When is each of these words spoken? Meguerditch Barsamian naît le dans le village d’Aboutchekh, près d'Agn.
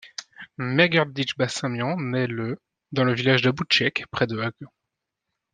Meguerditch 0.57 1.37
Barsamian 1.37 1.95
naît 1.99 2.25
le 2.25 2.59
dans 2.91 3.03
le 3.03 3.13
village 3.13 3.43
d’Aboutchekh, 3.43 4.05
près 4.09 4.25
d'Agn. 4.25 4.65